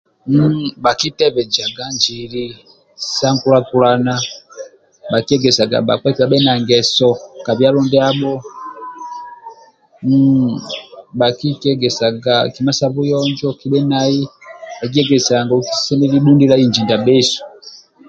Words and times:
Bhakitebhejaga 0.83 1.83
njili 1.95 2.45
sa 3.15 3.27
nkulakulana 3.35 4.13
bhakiegesaga 5.11 5.77
bhakpa 5.87 6.07
eti 6.09 6.19
bhabhe 6.21 6.39
na 6.45 6.53
ngeso 6.61 7.09
ka 7.45 7.51
byalo 7.57 7.79
ndiabho 7.85 8.33
bhakikiegesaga 11.19 12.33
kima 12.53 12.71
sa 12.79 12.87
buyonjo 12.93 13.49
kibhe 13.59 13.79
nai 13.91 14.19
bhakikiesaga 14.79 15.39
nangoku 15.39 15.69
kisemelelu 15.77 16.19
bhundilia 16.23 16.57
inji 16.61 16.81
ndiabhesu 16.83 17.41